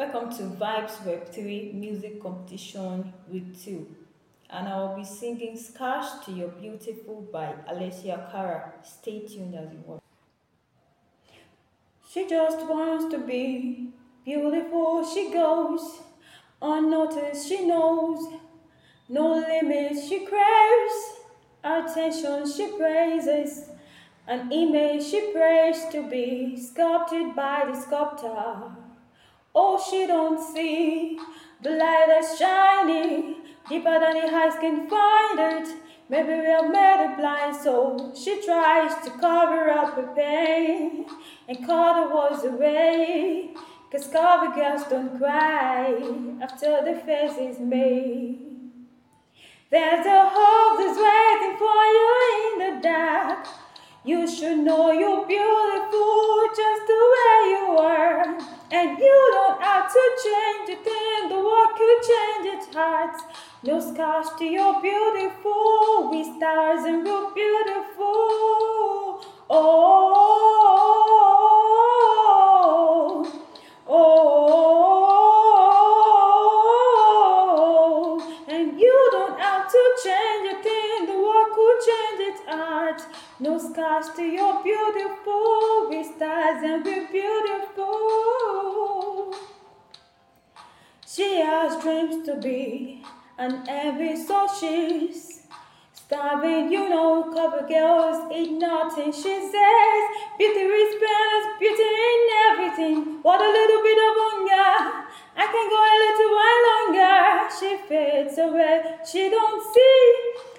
[0.00, 3.86] Welcome to Vibes Web3 Music Competition Week 2.
[4.48, 8.72] And I will be singing Scars to Your Beautiful by Alessia Cara.
[8.82, 10.00] Stay tuned as you watch.
[12.10, 13.90] She just wants to be
[14.24, 16.00] beautiful, she goes.
[16.62, 18.26] Unnoticed, she knows.
[19.06, 20.98] No limits, she craves.
[21.62, 23.68] Attention, she praises.
[24.26, 28.88] An image she prays to be sculpted by the sculptor.
[29.54, 31.18] Oh, she don't see
[31.60, 33.36] the light that's shining
[33.68, 35.68] deeper than the eyes can find it.
[36.08, 41.06] Maybe we are made her blind, so she tries to cover up her pain
[41.48, 43.54] and call the walls away.
[43.90, 46.00] Cause cover girls don't cry
[46.40, 48.38] after the face is made.
[49.70, 52.10] There's a hope that's waiting for you
[52.42, 53.46] in the dark.
[54.04, 58.38] You should know you're beautiful just the way you are.
[58.72, 59.29] And you
[59.92, 63.16] to change a thing, the world could change its heart.
[63.64, 69.24] No scars to your beautiful, we stars and we're beautiful.
[69.50, 70.00] Oh,
[73.88, 74.06] oh,
[78.48, 83.02] and you don't have to change a thing, the world could change its heart.
[83.40, 87.49] No scars to your beautiful, we stars and we're beautiful.
[91.20, 93.04] She has dreams to be
[93.36, 95.40] an every so she's
[95.92, 96.72] starving.
[96.72, 99.12] You know, cover girls eat nothing.
[99.12, 100.02] She says,
[100.38, 103.20] beauty is best, beauty in everything.
[103.20, 105.12] What a little bit of hunger.
[105.36, 107.52] I can go a little while longer.
[107.52, 108.80] She fades away.
[109.04, 110.04] She don't see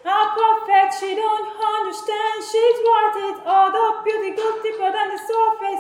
[0.06, 0.94] how perfect.
[1.02, 2.38] She don't understand.
[2.46, 3.38] She's worth it.
[3.50, 5.71] All the beauty goes deeper than the surface.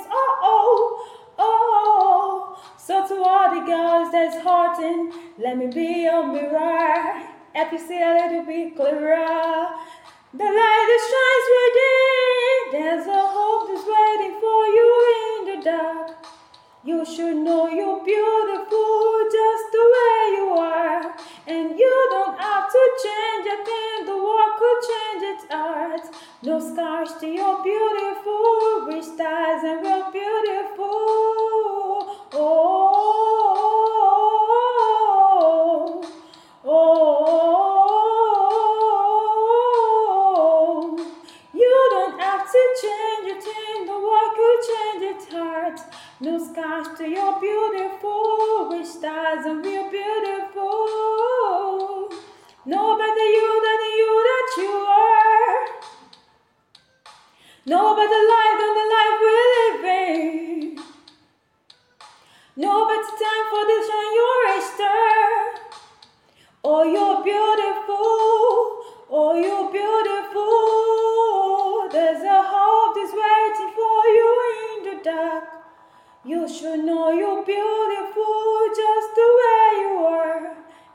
[4.22, 7.24] That's hurting, let me be your mirror.
[7.56, 9.66] Help you see a little bit clearer.
[10.34, 12.62] The light that shines within.
[12.74, 14.90] There's a hope that's waiting for you
[15.22, 16.08] in the dark.
[16.84, 21.16] You should know you're beautiful just the way you are.
[21.48, 26.06] And you don't have to change a thing, the world could change its art.
[26.44, 29.84] No scars to your beautiful, rich stars and
[46.98, 49.81] to your beautiful, stars and real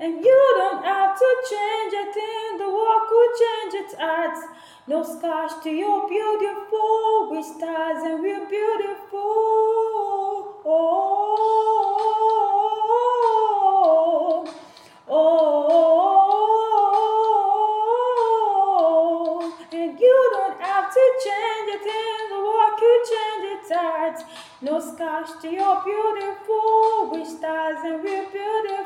[0.06, 4.41] And you don't have to change a thing, the world could change its arts.
[4.87, 9.19] No scars to your beautiful, we stars and we're beautiful.
[10.65, 10.87] Oh,
[15.09, 15.27] oh,
[19.72, 24.22] and you don't have to change a thing, the world could change its arts.
[24.62, 28.85] No scars to your beautiful, we stars and we're beautiful.